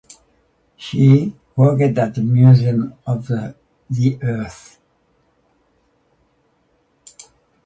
[0.77, 3.55] She worked at the Museum of the
[4.23, 4.79] Earth.